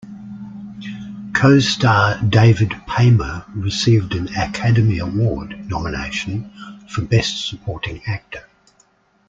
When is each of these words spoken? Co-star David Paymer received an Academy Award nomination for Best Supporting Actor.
Co-star 1.33 2.19
David 2.27 2.69
Paymer 2.87 3.45
received 3.53 4.15
an 4.15 4.29
Academy 4.35 4.97
Award 4.97 5.69
nomination 5.69 6.51
for 6.89 7.03
Best 7.03 7.45
Supporting 7.47 8.01
Actor. 8.07 8.43